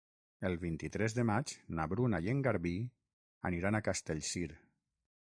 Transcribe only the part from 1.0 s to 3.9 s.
de maig na Bruna i en Garbí aniran a